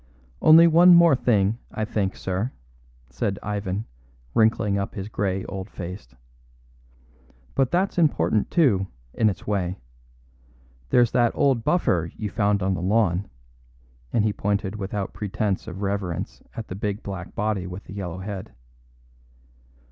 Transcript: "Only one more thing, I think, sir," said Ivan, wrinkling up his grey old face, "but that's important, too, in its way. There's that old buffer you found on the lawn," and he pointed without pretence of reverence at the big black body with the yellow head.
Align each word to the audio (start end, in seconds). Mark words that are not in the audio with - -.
"Only 0.41 0.65
one 0.65 0.95
more 0.95 1.15
thing, 1.15 1.59
I 1.71 1.85
think, 1.85 2.15
sir," 2.15 2.53
said 3.11 3.37
Ivan, 3.43 3.85
wrinkling 4.33 4.79
up 4.79 4.95
his 4.95 5.09
grey 5.09 5.45
old 5.45 5.69
face, 5.69 6.15
"but 7.53 7.69
that's 7.69 7.99
important, 7.99 8.49
too, 8.49 8.87
in 9.13 9.29
its 9.29 9.45
way. 9.45 9.77
There's 10.89 11.11
that 11.11 11.33
old 11.35 11.63
buffer 11.63 12.09
you 12.17 12.31
found 12.31 12.63
on 12.63 12.73
the 12.73 12.81
lawn," 12.81 13.29
and 14.11 14.23
he 14.25 14.33
pointed 14.33 14.75
without 14.75 15.13
pretence 15.13 15.67
of 15.67 15.83
reverence 15.83 16.41
at 16.55 16.67
the 16.67 16.73
big 16.75 17.03
black 17.03 17.35
body 17.35 17.67
with 17.67 17.83
the 17.83 17.93
yellow 17.93 18.17
head. 18.17 18.55